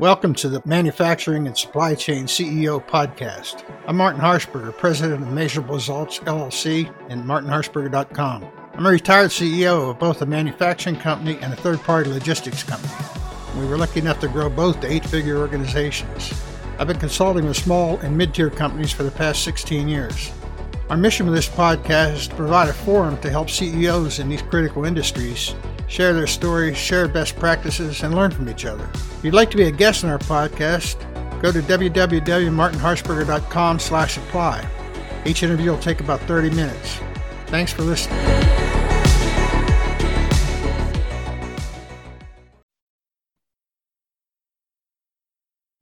[0.00, 3.62] Welcome to the Manufacturing and Supply Chain CEO podcast.
[3.86, 8.46] I'm Martin Harshberger, president of Measurable Results LLC and martinharshberger.com.
[8.72, 12.94] I'm a retired CEO of both a manufacturing company and a third party logistics company.
[13.60, 16.32] We were lucky enough to grow both to eight figure organizations.
[16.78, 20.32] I've been consulting with small and mid tier companies for the past 16 years.
[20.88, 24.40] Our mission with this podcast is to provide a forum to help CEOs in these
[24.40, 25.54] critical industries
[25.90, 28.88] share their stories, share best practices, and learn from each other.
[28.94, 31.00] If you'd like to be a guest on our podcast,
[31.42, 34.64] go to www.martinharshberger.com slash apply.
[35.26, 37.00] Each interview will take about 30 minutes.
[37.46, 38.16] Thanks for listening.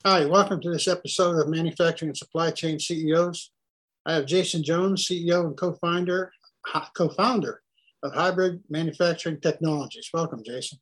[0.06, 3.50] Hi, welcome to this episode of Manufacturing and Supply Chain CEOs.
[4.06, 6.32] I have Jason Jones, CEO and co-founder,
[6.94, 7.60] co-founder
[8.02, 10.08] of Hybrid Manufacturing Technologies.
[10.12, 10.78] Welcome, Jason.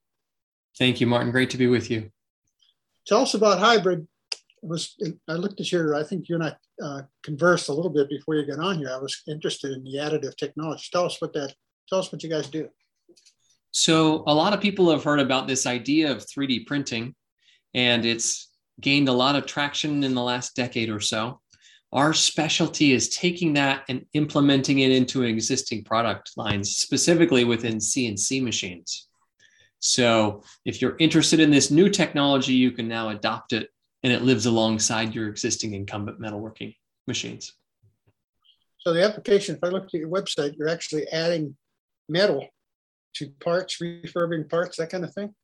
[0.79, 1.31] Thank you, Martin.
[1.31, 2.11] Great to be with you.
[3.07, 4.07] Tell us about Hybrid.
[4.63, 4.97] It was
[5.29, 8.35] I looked at your, I think you and I uh, conversed a little bit before
[8.35, 8.91] you got on here.
[8.93, 10.89] I was interested in the additive technology.
[10.93, 11.55] Tell us what that,
[11.89, 12.69] tell us what you guys do.
[13.71, 17.15] So a lot of people have heard about this idea of 3D printing,
[17.75, 18.51] and it's
[18.81, 21.41] gained a lot of traction in the last decade or so.
[21.97, 28.43] Our specialty is taking that and implementing it into existing product lines, specifically within CNC
[28.43, 29.09] machines.
[29.79, 33.71] So if you're interested in this new technology, you can now adopt it
[34.03, 37.55] and it lives alongside your existing incumbent metalworking machines.
[38.81, 41.57] So the application, if I look at your website, you're actually adding
[42.11, 42.47] metal
[43.15, 45.35] to parts, refurbing parts, that kind of thing?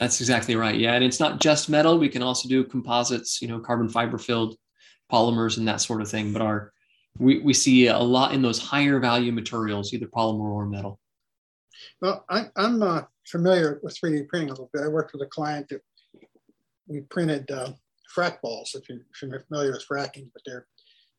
[0.00, 0.78] That's exactly right.
[0.78, 0.94] Yeah.
[0.94, 1.98] And it's not just metal.
[1.98, 4.56] We can also do composites, you know, carbon fiber filled
[5.10, 6.32] polymers and that sort of thing.
[6.32, 6.72] But our
[7.18, 11.00] we, we see a lot in those higher value materials, either polymer or metal.
[12.00, 14.82] Well, I, am uh, familiar with 3D printing a little bit.
[14.82, 15.82] I worked with a client that
[16.86, 17.72] we printed uh,
[18.14, 19.00] frac balls, if, you,
[19.32, 20.66] are familiar with fracking, but they're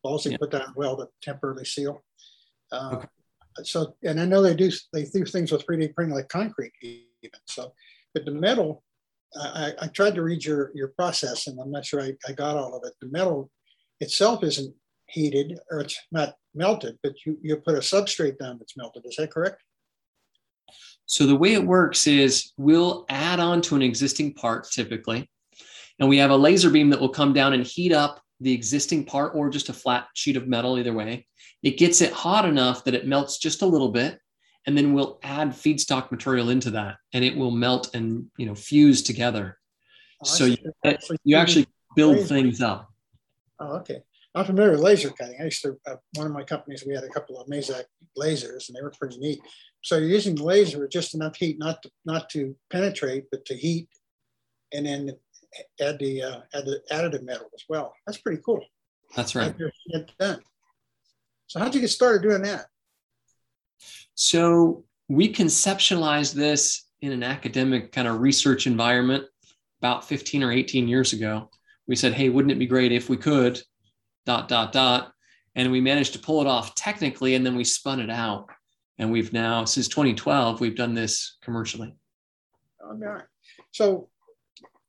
[0.04, 0.38] balls you yeah.
[0.40, 2.04] put down well to temporarily seal.
[2.72, 3.08] Uh, okay.
[3.64, 7.40] So, and I know they do they do things with 3D printing like concrete even.
[7.46, 7.74] So,
[8.14, 8.84] but the metal,
[9.36, 12.56] I, I tried to read your your process, and I'm not sure I, I got
[12.56, 12.94] all of it.
[13.02, 13.50] The metal
[14.00, 14.74] itself isn't
[15.08, 19.04] heated or it's not melted, but you, you put a substrate down that's melted.
[19.06, 19.62] Is that correct?
[21.06, 25.30] So the way it works is we'll add on to an existing part typically,
[26.00, 29.06] and we have a laser beam that will come down and heat up the existing
[29.06, 31.26] part or just a flat sheet of metal, either way.
[31.64, 34.20] It gets it hot enough that it melts just a little bit,
[34.66, 38.56] and then we'll add feedstock material into that, and it will melt and you know
[38.56, 39.58] fuse together.
[40.24, 40.58] Oh, so you,
[41.24, 42.90] you actually build things up.
[43.60, 44.02] Oh, okay.
[44.36, 45.38] I'm familiar with laser cutting.
[45.40, 47.86] I used to, uh, one of my companies, we had a couple of Mazak
[48.18, 49.40] lasers and they were pretty neat.
[49.82, 53.46] So you're using the laser with just enough heat, not to, not to penetrate, but
[53.46, 53.90] to heat
[54.72, 55.12] and then
[55.82, 57.94] add the, uh, add the additive metal as well.
[58.06, 58.64] That's pretty cool.
[59.16, 59.56] That's right.
[59.92, 60.42] Get done.
[61.48, 62.68] So how'd you get started doing that?
[64.14, 69.26] So we conceptualized this in an academic kind of research environment
[69.82, 71.50] about 15 or 18 years ago
[71.90, 73.60] we said, hey, wouldn't it be great if we could,
[74.28, 75.12] dot, dot, dot.
[75.56, 78.46] And we managed to pull it off technically, and then we spun it out.
[79.00, 81.96] And we've now, since 2012, we've done this commercially.
[82.80, 83.24] All right.
[83.72, 84.08] So,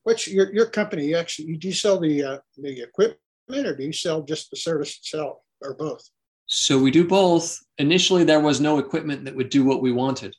[0.03, 1.06] what's your, your company?
[1.06, 3.19] You actually, do you sell the, uh, the equipment
[3.67, 6.06] or do you sell just the service itself or both?
[6.47, 7.59] So, we do both.
[7.78, 10.37] Initially, there was no equipment that would do what we wanted.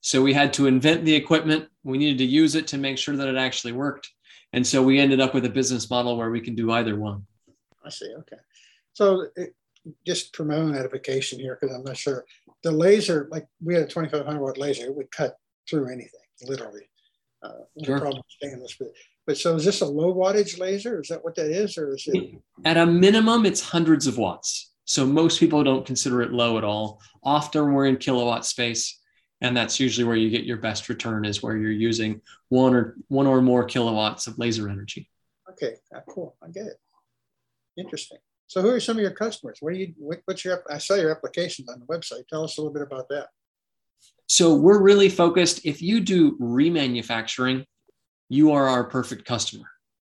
[0.00, 1.68] So, we had to invent the equipment.
[1.84, 4.08] We needed to use it to make sure that it actually worked.
[4.52, 7.24] And so we ended up with a business model where we can do either one.
[7.84, 8.12] I see.
[8.20, 8.36] Okay.
[8.92, 9.54] So it,
[10.06, 12.24] just for my own edification here, because I'm not sure,
[12.62, 15.36] the laser, like we had a 2500 watt laser, it would cut
[15.68, 16.88] through anything, literally.
[17.42, 18.00] Uh, no sure.
[18.00, 18.76] problem stainless.
[18.78, 18.88] But,
[19.26, 21.00] but so is this a low wattage laser?
[21.00, 21.78] Is that what that is?
[21.78, 22.34] Or is it?
[22.64, 24.72] At a minimum, it's hundreds of watts.
[24.84, 27.00] So most people don't consider it low at all.
[27.22, 28.99] Often we're in kilowatt space
[29.40, 32.96] and that's usually where you get your best return is where you're using one or
[33.08, 35.08] one or more kilowatts of laser energy.
[35.50, 36.36] Okay ah, cool.
[36.42, 36.80] I get it.
[37.76, 38.18] Interesting.
[38.46, 39.58] So who are some of your customers?
[39.60, 39.94] What do you
[40.24, 42.26] what's your i saw your applications on the website.
[42.28, 43.28] Tell us a little bit about that.
[44.26, 45.64] So we're really focused.
[45.64, 47.64] If you do remanufacturing
[48.30, 49.66] you are our perfect customer.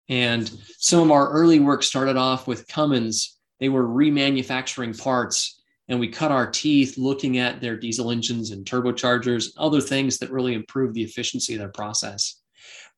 [0.08, 3.38] And some of our early work started off with cummins.
[3.60, 5.61] They were remanufacturing parts
[5.92, 10.32] and we cut our teeth looking at their diesel engines and turbochargers, other things that
[10.32, 12.42] really improve the efficiency of their process.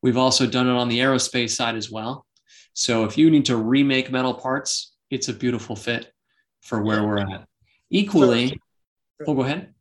[0.00, 2.24] We've also done it on the aerospace side as well.
[2.72, 6.12] So if you need to remake metal parts, it's a beautiful fit
[6.62, 7.48] for where we're at.
[7.90, 9.74] Equally, so, oh, go ahead.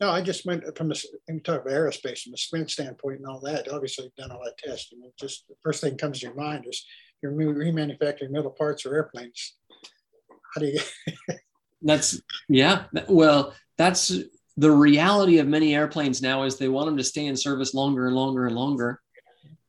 [0.00, 3.26] No, I just went from the we talk about aerospace from a sprint standpoint and
[3.26, 3.70] all that.
[3.70, 5.00] Obviously, you've done all that testing.
[5.04, 6.86] It just the first thing that comes to your mind is
[7.22, 9.56] you're remanufacturing metal parts or airplanes.
[10.54, 10.80] How do you?
[11.82, 12.84] that's yeah.
[13.08, 14.12] Well, that's
[14.56, 18.06] the reality of many airplanes now is they want them to stay in service longer
[18.06, 19.00] and longer and longer.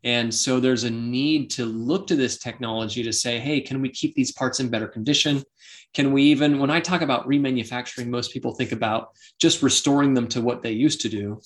[0.03, 3.89] And so there's a need to look to this technology to say, hey, can we
[3.89, 5.43] keep these parts in better condition?
[5.93, 9.09] Can we even, when I talk about remanufacturing, most people think about
[9.39, 11.41] just restoring them to what they used to do.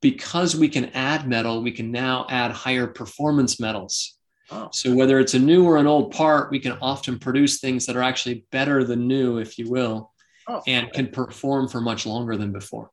[0.00, 4.16] Because we can add metal, we can now add higher performance metals.
[4.50, 4.68] Oh.
[4.72, 7.96] So whether it's a new or an old part, we can often produce things that
[7.96, 10.12] are actually better than new, if you will,
[10.48, 12.90] oh, and can perform for much longer than before.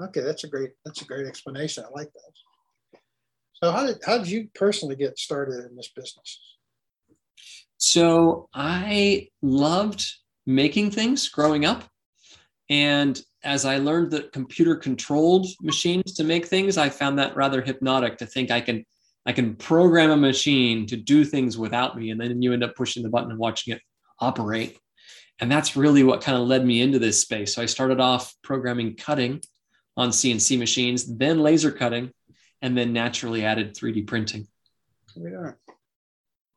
[0.00, 1.84] Okay, that's a great that's a great explanation.
[1.84, 3.00] I like that.
[3.52, 6.38] So how did how did you personally get started in this business?
[7.78, 10.06] So I loved
[10.46, 11.84] making things growing up.
[12.68, 17.62] And as I learned that computer controlled machines to make things, I found that rather
[17.62, 18.84] hypnotic to think I can
[19.26, 22.10] I can program a machine to do things without me.
[22.10, 23.82] And then you end up pushing the button and watching it
[24.18, 24.78] operate.
[25.40, 27.54] And that's really what kind of led me into this space.
[27.54, 29.40] So I started off programming cutting
[29.96, 32.12] on CNC machines, then laser cutting,
[32.62, 34.46] and then naturally added 3D printing.
[35.16, 35.52] Yeah.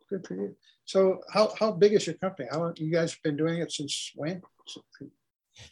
[0.09, 0.55] Good for you.
[0.85, 2.49] So how, how big is your company?
[2.51, 4.41] How you guys been doing it since when?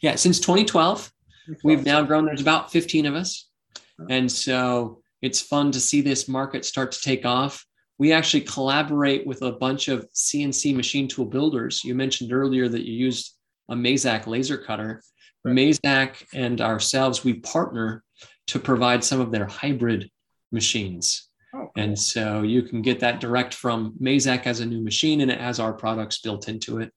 [0.00, 1.12] Yeah, since 2012.
[1.64, 2.24] We've now grown.
[2.24, 3.48] There's about 15 of us.
[4.08, 7.64] And so it's fun to see this market start to take off.
[7.98, 11.84] We actually collaborate with a bunch of CNC machine tool builders.
[11.84, 13.36] You mentioned earlier that you used
[13.68, 15.00] a Mazak laser cutter.
[15.44, 15.54] Right.
[15.54, 18.02] Mazak and ourselves, we partner
[18.48, 20.10] to provide some of their hybrid
[20.50, 21.28] machines.
[21.54, 21.72] Oh, cool.
[21.76, 25.40] And so you can get that direct from Mazak as a new machine and it
[25.40, 26.92] has our products built into it.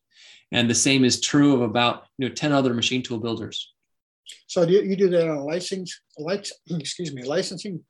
[0.52, 3.74] And the same is true of about you know 10 other machine tool builders.
[4.48, 6.00] So do you, you do that on a license,
[6.70, 7.84] excuse me, licensing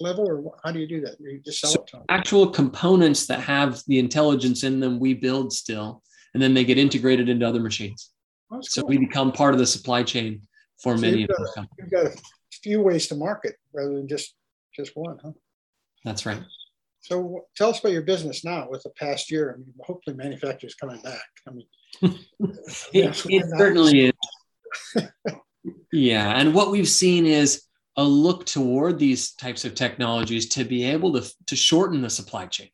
[0.00, 1.16] level, or how do you do that?
[1.20, 2.04] You just sell so it?
[2.08, 6.02] Actual components that have the intelligence in them, we build still,
[6.34, 8.10] and then they get integrated into other machines.
[8.50, 8.88] Oh, so cool.
[8.88, 10.42] we become part of the supply chain
[10.82, 11.76] for so many of those companies.
[11.78, 12.16] You've got a
[12.62, 14.34] few ways to market rather than just
[14.74, 15.32] just one, huh?
[16.04, 16.42] That's right.
[17.00, 19.54] So tell us about your business now with the past year.
[19.54, 21.20] I mean, hopefully manufacturers coming back.
[21.48, 21.66] I mean,
[22.92, 25.02] it, it certainly is.
[25.92, 26.38] yeah.
[26.38, 27.64] And what we've seen is
[27.96, 32.46] a look toward these types of technologies to be able to, to shorten the supply
[32.46, 32.70] chain,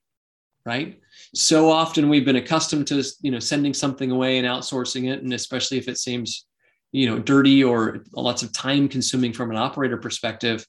[0.64, 1.00] right?
[1.34, 5.22] So often we've been accustomed to, you know, sending something away and outsourcing it.
[5.22, 6.46] And especially if it seems,
[6.92, 10.64] you know, dirty or lots of time consuming from an operator perspective,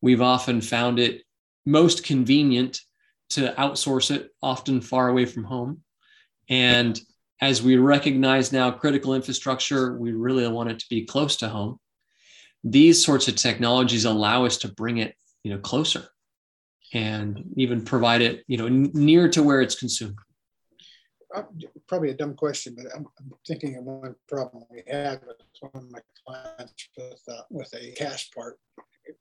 [0.00, 1.22] we've often found it
[1.64, 2.80] most convenient
[3.30, 5.80] to outsource it, often far away from home.
[6.48, 7.00] And
[7.40, 11.78] as we recognize now critical infrastructure, we really want it to be close to home.
[12.64, 16.08] These sorts of technologies allow us to bring it, you know, closer
[16.92, 20.16] and even provide it, you know, near to where it's consumed.
[21.34, 21.42] Uh,
[21.88, 23.06] probably a dumb question, but I'm,
[23.46, 27.92] thinking of one problem we had with one of my clients with, uh, with a
[27.92, 28.58] cast part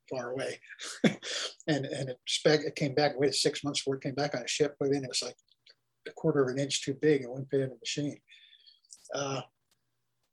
[0.09, 0.59] far away.
[1.03, 4.43] and and it spec it came back, waited six months before it came back on
[4.43, 5.35] a ship, but then it was like
[6.07, 7.21] a quarter of an inch too big.
[7.21, 8.19] It wouldn't fit in the machine.
[9.13, 9.41] Uh,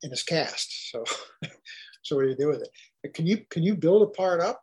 [0.03, 0.91] and it's cast.
[0.91, 1.05] So
[2.03, 2.71] so what do you do with it?
[3.15, 4.61] Can you can you build a part up?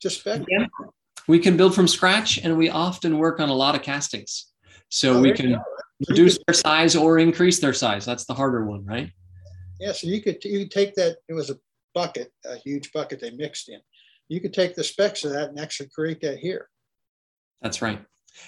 [0.00, 0.42] Just spec?
[0.48, 0.66] Yeah.
[1.28, 4.46] We can build from scratch and we often work on a lot of castings.
[4.88, 5.60] So oh, we can
[6.08, 8.04] reduce their size or increase their size.
[8.04, 9.10] That's the harder one, right?
[9.78, 11.18] Yeah, so you could you could take that.
[11.28, 11.56] It was a
[11.94, 13.80] bucket, a huge bucket they mixed in.
[14.28, 16.68] You could take the specs of that and actually create that here.
[17.62, 18.00] That's right.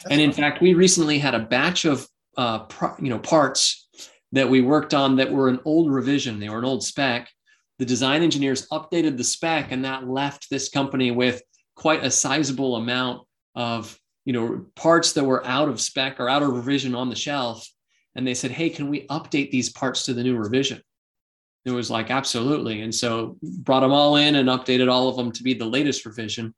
[0.03, 2.07] That's and in fact, we recently had a batch of
[2.37, 3.89] uh, pro, you know parts
[4.33, 6.41] that we worked on that were an old revision.
[6.41, 7.29] They were an old spec.
[7.83, 11.43] The design engineers updated the spec, and that left this company with
[11.75, 16.45] quite a sizable amount of you know parts that were out of spec or out
[16.45, 17.69] of revision on the shelf.
[18.15, 20.81] And they said, "Hey, can we update these parts to the new revision?"
[21.65, 22.83] it was like absolutely.
[22.83, 26.07] And so brought them all in and updated all of them to be the latest
[26.07, 26.55] revision.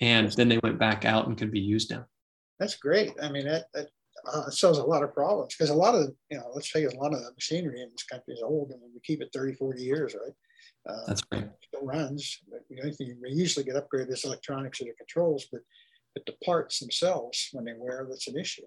[0.00, 2.06] And then they went back out and could be used now.
[2.60, 3.10] That's great.
[3.20, 3.88] I mean that, that
[4.32, 6.94] uh, solves a lot of problems because a lot of you know let's say a
[6.94, 9.82] lot of the machinery in this country is old and we keep it 30 40
[9.82, 10.32] years right
[10.88, 12.38] uh, that's right still runs
[12.70, 15.60] the only thing we usually get upgraded is electronics or the controls but
[16.14, 18.62] but the parts themselves when they wear that's an issue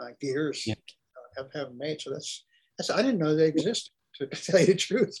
[0.00, 0.74] uh, gears yeah.
[0.74, 2.44] Uh, have, have made so that's
[2.76, 5.18] that's i didn't know they existed to tell you the truth.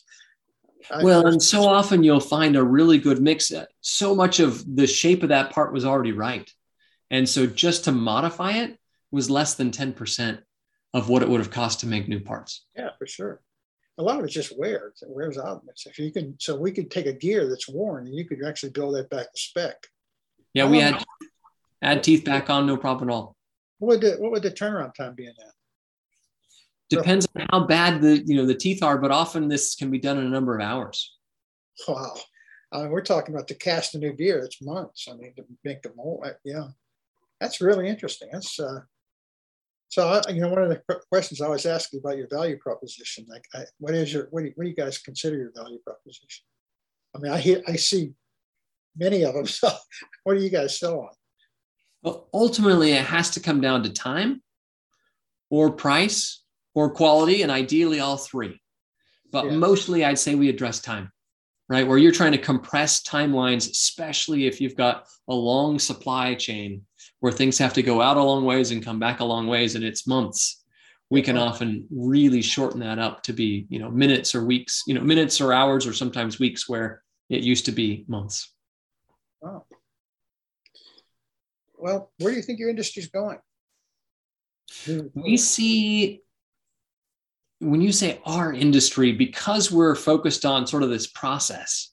[1.02, 3.52] Well, and so often you'll find a really good mix.
[3.80, 6.48] So much of the shape of that part was already right.
[7.10, 8.78] And so just to modify it
[9.10, 10.38] was less than 10%
[10.94, 12.64] of what it would have cost to make new parts.
[12.76, 13.40] Yeah, for sure.
[13.98, 14.92] A lot of it's just wear.
[15.00, 15.62] It wears out.
[15.84, 18.70] If you can, so we could take a gear that's worn and you could actually
[18.70, 19.76] build that back to spec.
[20.54, 21.04] Yeah, we had
[21.82, 23.36] add teeth back on, no problem at all.
[23.78, 25.52] What would the what would the turnaround time be in that?
[26.90, 29.98] Depends on how bad the you know the teeth are, but often this can be
[29.98, 31.14] done in a number of hours.
[31.86, 32.14] Wow,
[32.72, 34.38] I mean, we're talking about to cast a new gear.
[34.38, 35.06] It's months.
[35.08, 36.24] I mean, to make the mold.
[36.44, 36.68] Yeah,
[37.40, 38.30] that's really interesting.
[38.32, 38.80] That's uh,
[39.88, 43.26] so you know one of the questions I always ask you about your value proposition.
[43.28, 45.78] Like, I, what is your what do, you, what do you guys consider your value
[45.84, 46.44] proposition?
[47.14, 48.12] I mean, I hear I see
[48.96, 49.46] many of them.
[49.46, 49.70] So,
[50.24, 51.10] what do you guys sell on?
[52.02, 54.42] Well, ultimately, it has to come down to time,
[55.50, 56.42] or price,
[56.74, 58.60] or quality, and ideally all three.
[59.32, 59.52] But yeah.
[59.52, 61.12] mostly, I'd say we address time
[61.68, 61.86] right?
[61.86, 66.82] Where you're trying to compress timelines, especially if you've got a long supply chain
[67.20, 69.74] where things have to go out a long ways and come back a long ways
[69.74, 70.64] and it's months.
[71.10, 74.94] We can often really shorten that up to be, you know, minutes or weeks, you
[74.94, 78.52] know, minutes or hours or sometimes weeks where it used to be months.
[79.40, 79.64] Wow.
[81.76, 83.38] Well, where do you think your industry is going?
[85.14, 86.22] We see
[87.60, 91.90] when you say our industry, because we're focused on sort of this process,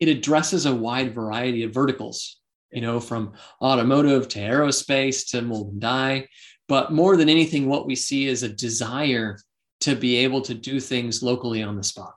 [0.00, 2.40] it addresses a wide variety of verticals,
[2.72, 3.32] you know, from
[3.62, 6.28] automotive to aerospace to mold and die.
[6.68, 9.38] But more than anything, what we see is a desire
[9.80, 12.14] to be able to do things locally on the spot.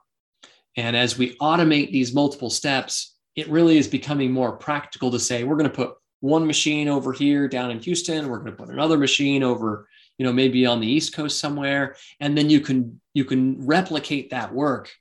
[0.76, 5.44] And as we automate these multiple steps, it really is becoming more practical to say,
[5.44, 8.68] we're going to put one machine over here down in Houston, we're going to put
[8.68, 9.88] another machine over
[10.20, 14.28] you know maybe on the east coast somewhere and then you can you can replicate
[14.28, 14.92] that work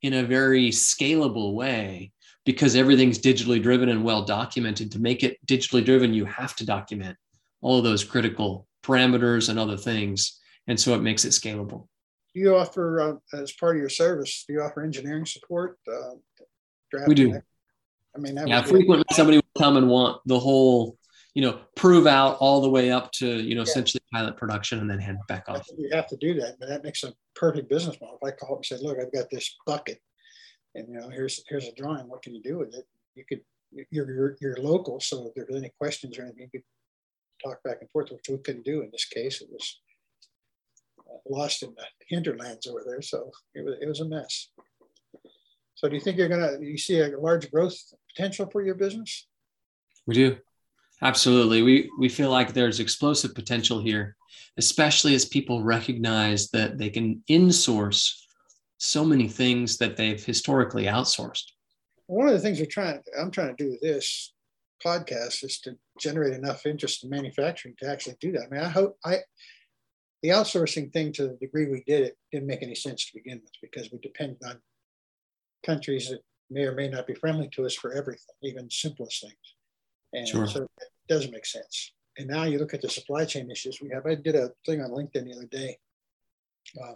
[0.00, 2.12] in a very scalable way
[2.44, 4.92] because everything's digitally driven and well documented.
[4.92, 7.16] To make it digitally driven you have to document
[7.60, 10.40] all of those critical parameters and other things.
[10.66, 11.88] And so it makes it scalable.
[12.34, 16.14] Do you offer uh, as part of your service do you offer engineering support uh,
[17.06, 17.40] we do.
[18.14, 20.98] i mean yeah frequently somebody will come and want the whole
[21.34, 23.70] you know prove out all the way up to you know yeah.
[23.70, 25.66] essentially pilot production and then hand back off.
[25.76, 28.18] you have to do that but that makes a perfect business model.
[28.20, 30.00] If i call up and say look i've got this bucket
[30.74, 32.86] and you know here's here's a drawing what can you do with it?
[33.14, 33.40] You could
[33.90, 36.64] you're you're, you're local so if there's any questions or anything you could
[37.42, 39.40] talk back and forth which we couldn't do in this case.
[39.40, 39.80] It was
[41.00, 44.48] uh, lost in the hinterlands over there so it was, it was a mess.
[45.74, 47.76] So do you think you're gonna you see a large growth
[48.14, 49.26] potential for your business?
[50.06, 50.36] We do.
[51.02, 51.62] Absolutely.
[51.62, 54.16] We we feel like there's explosive potential here,
[54.56, 58.23] especially as people recognize that they can insource
[58.78, 61.52] so many things that they've historically outsourced.
[62.06, 64.32] One of the things we're trying I'm trying to do with this
[64.84, 68.46] podcast is to generate enough interest in manufacturing to actually do that.
[68.46, 69.18] I mean, I hope I
[70.22, 73.40] the outsourcing thing to the degree we did it didn't make any sense to begin
[73.42, 74.58] with because we depend on
[75.64, 79.34] countries that may or may not be friendly to us for everything, even simplest things.
[80.12, 80.46] And sure.
[80.46, 81.92] so it doesn't make sense.
[82.16, 84.06] And now you look at the supply chain issues we have.
[84.06, 85.76] I did a thing on LinkedIn the other day.
[86.82, 86.94] Uh,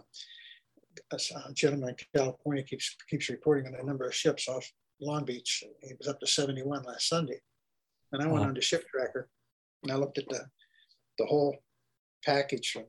[1.11, 4.69] a gentleman in California keeps keeps reporting on the number of ships off
[5.01, 5.63] Long Beach.
[5.81, 7.39] It was up to 71 last Sunday.
[8.11, 8.47] And I went wow.
[8.49, 9.29] on to Ship Tracker
[9.83, 10.45] and I looked at the
[11.17, 11.55] the whole
[12.23, 12.85] package from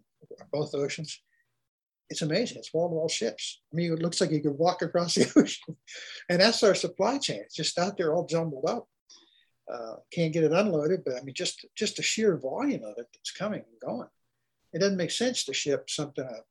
[0.52, 1.20] both oceans.
[2.08, 2.58] It's amazing.
[2.58, 3.62] It's wall to wall ships.
[3.72, 5.76] I mean, it looks like you could walk across the ocean.
[6.28, 7.40] And that's our supply chain.
[7.40, 8.88] It's just out there all jumbled up
[9.72, 13.06] uh, can't get it unloaded, but I mean, just just the sheer volume of it
[13.12, 14.08] that's coming and going.
[14.72, 16.42] It doesn't make sense to ship something a, a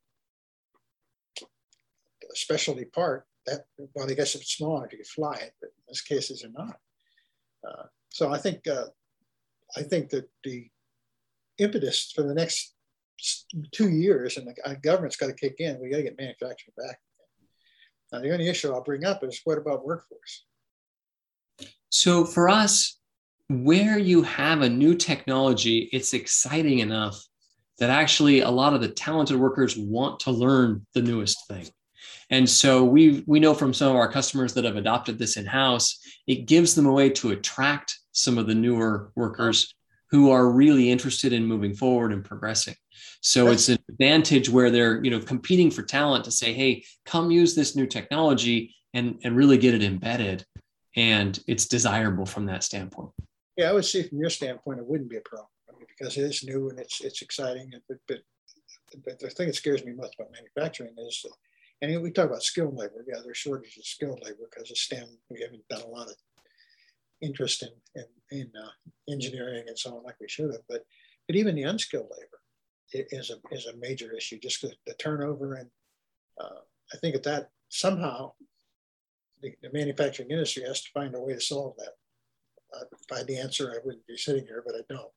[2.34, 5.84] specialty part that well, I guess if it's small enough you fly it, but in
[5.88, 6.78] this cases are not.
[7.66, 8.86] Uh, so I think uh,
[9.76, 10.68] I think that the
[11.58, 12.74] impetus for the next
[13.72, 15.78] two years and the government's got to kick in.
[15.80, 16.98] We got to get manufacturing back.
[18.12, 20.46] Now the only issue I'll bring up is what about workforce?
[21.90, 22.98] So for us,
[23.48, 27.20] where you have a new technology, it's exciting enough
[27.78, 31.66] that actually a lot of the talented workers want to learn the newest thing.
[32.30, 35.46] And so we we know from some of our customers that have adopted this in
[35.46, 39.74] house, it gives them a way to attract some of the newer workers
[40.10, 42.74] who are really interested in moving forward and progressing.
[43.20, 47.30] So it's an advantage where they're you know competing for talent to say, hey, come
[47.30, 50.44] use this new technology and and really get it embedded,
[50.96, 53.10] and it's desirable from that standpoint.
[53.56, 56.16] Yeah, I would see from your standpoint, it wouldn't be a problem I mean, because
[56.16, 57.72] it is new and it's it's exciting.
[57.88, 58.18] But, but,
[59.04, 61.24] but the thing that scares me most about manufacturing is,
[61.82, 63.04] and we talk about skilled labor.
[63.08, 65.06] Yeah, there's shortage of skilled labor because of STEM.
[65.30, 66.16] We haven't done a lot of
[67.22, 68.70] interest in in, in uh,
[69.12, 70.62] engineering and so on like we should have.
[70.68, 70.84] But
[71.26, 72.40] but even the unskilled labor
[72.92, 74.38] is a is a major issue.
[74.38, 75.70] Just the, the turnover and
[76.40, 76.60] uh,
[76.92, 78.32] I think that somehow
[79.42, 81.94] the, the, manufacturing industry has to find a way to solve that.
[82.74, 85.12] Uh, if I had the answer, I wouldn't be sitting here, but I don't.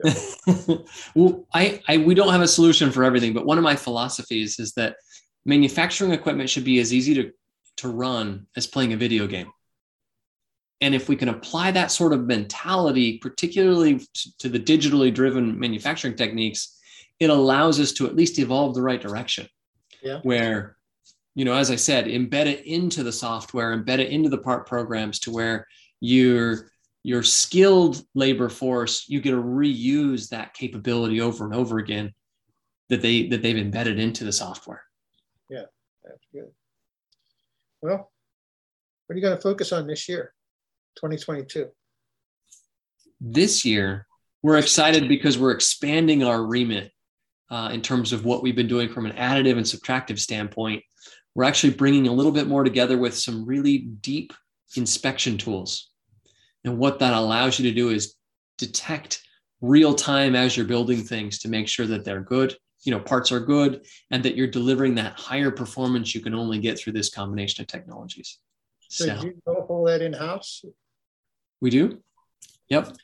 [1.14, 4.58] well, I, I we don't have a solution for everything, but one of my philosophies
[4.58, 4.96] is that
[5.48, 7.32] manufacturing equipment should be as easy to,
[7.78, 9.50] to run as playing a video game.
[10.82, 14.06] And if we can apply that sort of mentality, particularly
[14.40, 16.78] to the digitally driven manufacturing techniques,
[17.18, 19.48] it allows us to at least evolve the right direction.
[20.02, 20.20] Yeah.
[20.22, 20.76] Where,
[21.34, 24.66] you know, as I said, embed it into the software, embed it into the part
[24.66, 25.66] programs to where
[25.98, 26.70] you're
[27.04, 32.12] your skilled labor force, you get to reuse that capability over and over again
[32.90, 34.82] that they that they've embedded into the software.
[36.08, 36.50] That's good.
[37.82, 38.10] Well,
[39.06, 40.32] what are you going to focus on this year,
[40.96, 41.68] 2022?
[43.20, 44.06] This year,
[44.42, 46.90] we're excited because we're expanding our remit
[47.50, 50.82] uh, in terms of what we've been doing from an additive and subtractive standpoint.
[51.34, 54.32] We're actually bringing a little bit more together with some really deep
[54.76, 55.90] inspection tools.
[56.64, 58.14] And what that allows you to do is
[58.56, 59.22] detect
[59.60, 63.32] real time as you're building things to make sure that they're good, you know, parts
[63.32, 67.10] are good, and that you're delivering that higher performance you can only get through this
[67.10, 68.38] combination of technologies.
[68.88, 70.64] So, so you go all that in house?
[71.60, 72.02] We do.
[72.68, 72.96] Yep.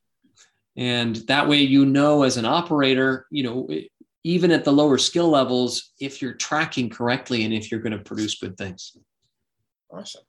[0.76, 3.68] And that way, you know, as an operator, you know,
[4.24, 8.02] even at the lower skill levels, if you're tracking correctly and if you're going to
[8.02, 8.96] produce good things.
[9.90, 10.22] Awesome.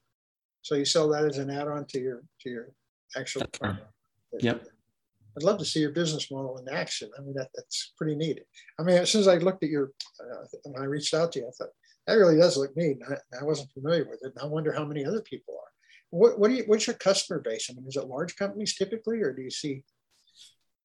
[0.62, 2.68] So you sell that as an add-on to your to your
[3.16, 3.44] actual.
[4.40, 4.68] Yep.
[5.38, 7.10] I'd love to see your business model in action.
[7.18, 8.42] I mean, that, that's pretty neat.
[8.80, 11.48] I mean, as soon as I looked at your, uh, I reached out to you,
[11.48, 11.74] I thought
[12.08, 12.98] that really does look neat.
[13.08, 14.34] I, I, wasn't familiar with it.
[14.36, 15.72] And I wonder how many other people are.
[16.12, 17.68] What, what do you, what's your customer base?
[17.70, 19.84] I mean, is it large companies typically, or do you see?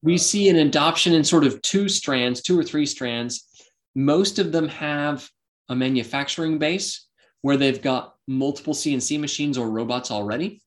[0.02, 3.47] We see an adoption in sort of two strands, two or three strands.
[3.95, 5.28] Most of them have
[5.69, 7.07] a manufacturing base
[7.42, 10.62] where they've got multiple CNC machines or robots already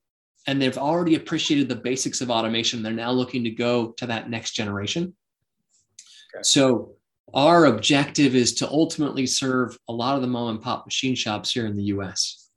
[0.47, 2.83] and they've already appreciated the basics of automation.
[2.83, 5.15] They're now looking to go to that next generation.
[6.35, 6.43] Okay.
[6.43, 6.95] So
[7.33, 11.51] our objective is to ultimately serve a lot of the mom and pop machine shops
[11.51, 12.49] here in the US.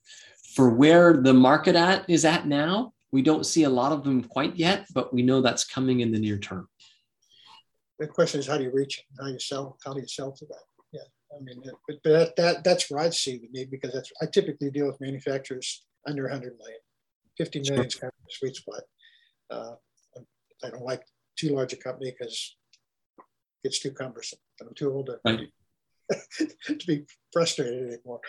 [0.54, 4.24] For where the market at is at now, we don't see a lot of them
[4.24, 6.68] quite yet, but we know that's coming in the near term.
[7.98, 9.04] The question is how do you reach it?
[9.18, 9.78] How do you sell?
[9.84, 10.62] How do you sell to that?
[10.92, 11.00] Yeah,
[11.34, 14.26] I mean, but, but that, that that's where I see the need because that's I
[14.26, 16.78] typically deal with manufacturers under 100 million
[17.38, 18.82] 50 million is kind of a sweet spot.
[19.50, 19.72] Uh,
[20.64, 21.02] I don't like
[21.36, 22.56] too large a company because
[23.62, 24.38] it's too cumbersome.
[24.60, 25.48] I'm too old to, right.
[26.66, 28.20] to be frustrated anymore.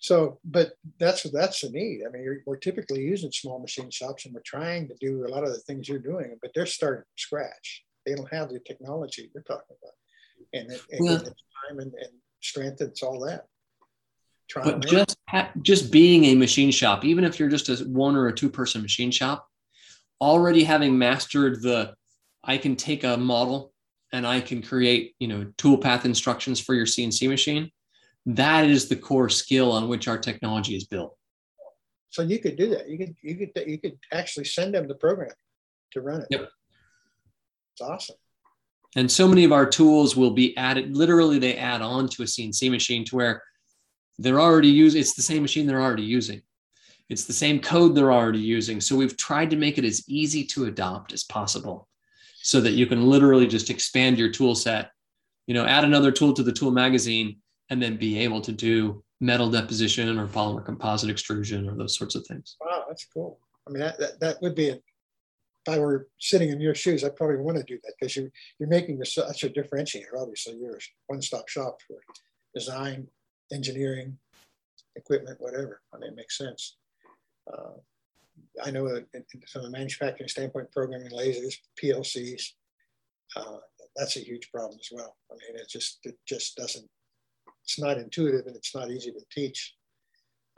[0.00, 2.02] So, but that's that's the need.
[2.06, 5.44] I mean, we're typically using small machine shops, and we're trying to do a lot
[5.44, 7.84] of the things you're doing, but they're starting from scratch.
[8.06, 9.94] They don't have the technology you're talking about,
[10.52, 12.80] and, it, and well, time and, and strength.
[12.80, 13.46] It's all that
[14.54, 18.28] but just ha- just being a machine shop, even if you're just a one or
[18.28, 19.46] a two person machine shop,
[20.20, 21.94] already having mastered the,
[22.42, 23.72] I can take a model
[24.12, 27.70] and I can create you know toolpath instructions for your CNC machine.
[28.26, 31.16] That is the core skill on which our technology is built.
[32.10, 32.88] So you could do that.
[32.88, 35.30] You could you could you could actually send them the program
[35.92, 36.28] to run it.
[36.30, 36.48] Yep.
[37.72, 38.16] It's awesome.
[38.96, 40.96] And so many of our tools will be added.
[40.96, 43.42] Literally, they add on to a CNC machine to where
[44.18, 46.42] they're already using it's the same machine they're already using.
[47.08, 48.80] It's the same code they're already using.
[48.80, 51.88] So we've tried to make it as easy to adopt as possible
[52.42, 54.90] so that you can literally just expand your tool set
[55.48, 57.38] you know add another tool to the tool magazine
[57.70, 62.14] and then be able to do metal deposition or polymer composite extrusion or those sorts
[62.14, 62.56] of things.
[62.60, 63.40] Wow that's cool.
[63.66, 64.78] I mean that, that, that would be if
[65.66, 68.68] i were sitting in your shoes I'd probably want to do that because you're you're
[68.68, 71.96] making such a differentiator obviously you're a one-stop shop for
[72.54, 73.08] design
[73.52, 74.18] engineering,
[74.96, 75.80] equipment, whatever.
[75.94, 76.76] I mean, it makes sense.
[77.52, 77.72] Uh,
[78.64, 79.06] I know that
[79.50, 82.42] from a manufacturing standpoint, programming lasers, PLCs,
[83.36, 83.58] uh,
[83.96, 85.16] that's a huge problem as well.
[85.30, 86.88] I mean, it just it just doesn't.
[87.64, 89.74] It's not intuitive and it's not easy to teach.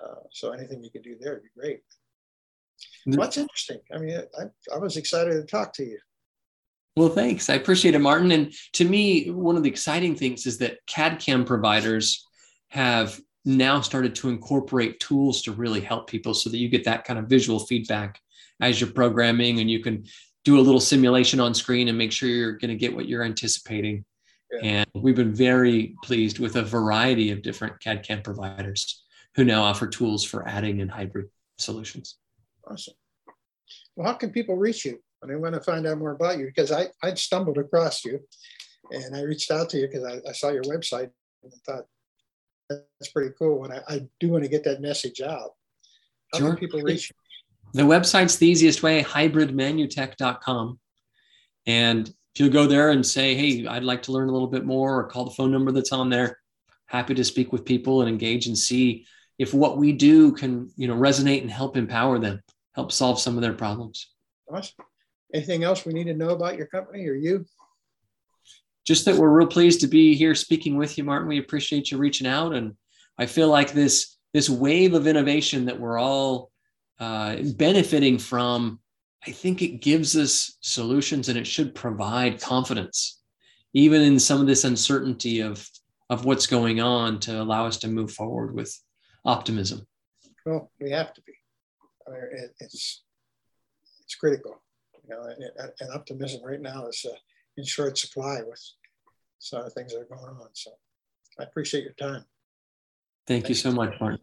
[0.02, 1.78] Uh, so anything you can do there would be great.
[1.78, 3.12] Mm-hmm.
[3.12, 3.80] Well, that's interesting.
[3.92, 5.98] I mean, I, I was excited to talk to you.
[6.96, 7.48] Well, thanks.
[7.48, 8.32] I appreciate it, Martin.
[8.32, 12.26] And to me, one of the exciting things is that CAD CAM providers
[12.70, 17.04] have now started to incorporate tools to really help people so that you get that
[17.04, 18.20] kind of visual feedback
[18.60, 20.04] as you're programming and you can
[20.44, 23.22] do a little simulation on screen and make sure you're going to get what you're
[23.22, 24.04] anticipating.
[24.52, 24.84] Yeah.
[24.94, 29.04] And we've been very pleased with a variety of different CAD CAM providers
[29.36, 31.26] who now offer tools for adding and hybrid
[31.58, 32.16] solutions.
[32.68, 32.94] Awesome.
[33.96, 36.46] Well, how can people reach you when they want to find out more about you?
[36.46, 38.20] Because I, I stumbled across you
[38.90, 41.10] and I reached out to you because I, I saw your website
[41.42, 41.84] and I thought,
[42.70, 43.64] that's pretty cool.
[43.64, 45.50] And I, I do want to get that message out.
[46.32, 46.56] How sure.
[46.56, 47.16] people reach you?
[47.72, 50.78] The website's the easiest way, hybridmanutech.com.
[51.66, 54.64] And if you go there and say, hey, I'd like to learn a little bit
[54.64, 56.38] more, or call the phone number that's on there,
[56.86, 59.06] happy to speak with people and engage and see
[59.38, 62.42] if what we do can, you know, resonate and help empower them,
[62.74, 64.10] help solve some of their problems.
[64.52, 64.84] Awesome.
[65.32, 67.46] Anything else we need to know about your company or you?
[68.86, 71.28] Just that we're real pleased to be here speaking with you, Martin.
[71.28, 72.74] We appreciate you reaching out, and
[73.18, 76.50] I feel like this this wave of innovation that we're all
[76.98, 78.80] uh, benefiting from.
[79.26, 83.20] I think it gives us solutions, and it should provide confidence,
[83.74, 85.68] even in some of this uncertainty of
[86.08, 88.76] of what's going on, to allow us to move forward with
[89.24, 89.86] optimism.
[90.46, 91.32] Well, we have to be.
[92.60, 93.04] It's
[94.02, 94.62] it's critical.
[95.04, 97.14] You know, and, and optimism right now is uh,
[97.56, 98.62] in short supply with
[99.38, 100.48] some of the things that are going on.
[100.52, 100.72] So
[101.38, 102.24] I appreciate your time.
[103.26, 104.18] Thank, Thank you so much, Martin.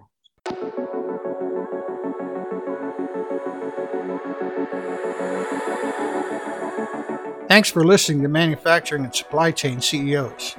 [7.47, 10.57] Thanks for listening to Manufacturing and Supply Chain CEOs.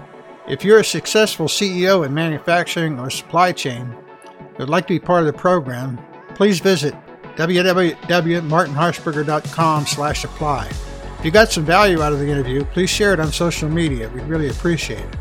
[0.48, 4.98] If you're a successful CEO in manufacturing or supply chain and would like to be
[4.98, 6.00] part of the program,
[6.34, 6.94] please visit
[7.36, 10.70] www.martinharshberger.com slash apply.
[11.18, 14.08] If you got some value out of the interview, please share it on social media.
[14.10, 15.16] We'd really appreciate it.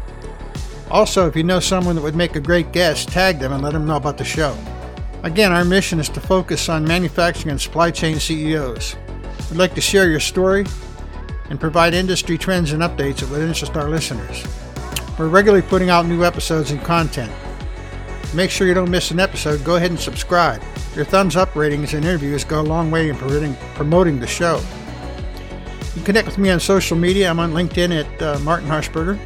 [0.92, 3.74] Also, if you know someone that would make a great guest, tag them and let
[3.74, 4.56] them know about the show.
[5.24, 8.96] Again, our mission is to focus on manufacturing and supply chain CEOs.
[9.50, 10.66] We'd like to share your story
[11.50, 14.46] and provide industry trends and updates that would interest our listeners.
[15.18, 17.32] We're regularly putting out new episodes and content.
[18.36, 19.64] Make sure you don't miss an episode.
[19.64, 20.62] Go ahead and subscribe.
[20.96, 24.62] Your thumbs up ratings and interviews go a long way in promoting the show.
[25.98, 27.28] Can connect with me on social media.
[27.28, 29.18] I'm on LinkedIn at uh, Martin Harshberger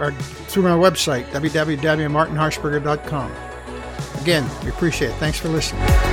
[0.00, 0.10] or
[0.48, 3.32] through my website, www.martinharshberger.com.
[4.20, 5.14] Again, we appreciate it.
[5.14, 6.09] Thanks for listening.